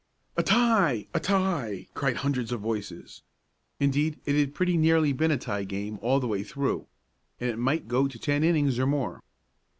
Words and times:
"A 0.35 0.41
tie! 0.41 1.05
A 1.13 1.19
tie!" 1.19 1.85
cried 1.93 2.15
hundreds 2.17 2.51
of 2.51 2.59
voices. 2.59 3.21
Indeed 3.79 4.17
it 4.25 4.33
had 4.35 4.55
pretty 4.55 4.75
nearly 4.75 5.13
been 5.13 5.29
a 5.29 5.37
tie 5.37 5.63
game 5.63 5.99
all 6.01 6.19
the 6.19 6.27
way 6.27 6.41
through, 6.41 6.87
and 7.39 7.51
it 7.51 7.59
might 7.59 7.87
go 7.87 8.07
to 8.07 8.17
ten 8.17 8.43
innings 8.43 8.79
or 8.79 8.87
more. 8.87 9.21